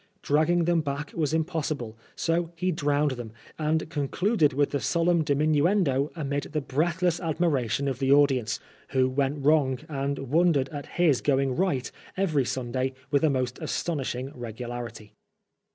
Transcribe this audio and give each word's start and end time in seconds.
Dragging 0.23 0.63
them 0.65 0.81
back 0.81 1.13
was 1.15 1.31
impossible, 1.31 1.95
so 2.15 2.51
he 2.55 2.71
drowned 2.71 3.11
them, 3.11 3.31
and 3.59 3.87
concluded 3.91 4.51
with 4.51 4.71
the 4.71 4.79
solemn 4.79 5.23
diminuendo 5.23 6.09
amid 6.15 6.41
the 6.53 6.59
breathless 6.59 7.19
admi 7.19 7.51
ration 7.51 7.87
of 7.87 7.99
the 7.99 8.11
audience, 8.11 8.59
who 8.93 9.07
went 9.07 9.45
wrong 9.45 9.77
and 9.87 10.17
wondered 10.17 10.71
dX 10.73 10.85
his 10.87 11.21
going 11.21 11.55
right 11.55 11.91
every 12.17 12.45
Sunday 12.45 12.93
with 13.11 13.21
the 13.21 13.29
most 13.29 13.59
astonish 13.61 14.15
ing 14.15 14.31
regularity. 14.33 15.13